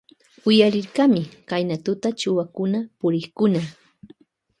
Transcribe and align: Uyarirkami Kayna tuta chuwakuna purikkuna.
Uyarirkami 0.49 1.21
Kayna 1.49 1.75
tuta 1.85 2.07
chuwakuna 2.19 2.79
purikkuna. 2.99 3.61